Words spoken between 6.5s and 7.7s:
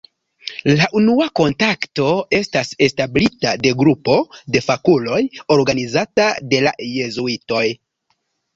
de la Jezuitoj.